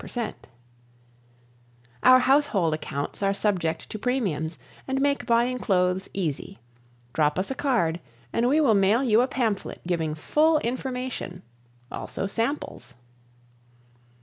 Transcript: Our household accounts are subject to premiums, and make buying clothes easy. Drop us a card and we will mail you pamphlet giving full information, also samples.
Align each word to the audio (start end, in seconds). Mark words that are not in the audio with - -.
Our 2.01 2.21
household 2.21 2.73
accounts 2.73 3.21
are 3.21 3.35
subject 3.35 3.87
to 3.91 3.99
premiums, 3.99 4.57
and 4.87 4.99
make 4.99 5.27
buying 5.27 5.59
clothes 5.59 6.09
easy. 6.11 6.57
Drop 7.13 7.37
us 7.37 7.51
a 7.51 7.53
card 7.53 7.99
and 8.33 8.49
we 8.49 8.59
will 8.59 8.73
mail 8.73 9.03
you 9.03 9.23
pamphlet 9.27 9.79
giving 9.85 10.15
full 10.15 10.57
information, 10.57 11.43
also 11.91 12.25
samples. 12.25 12.95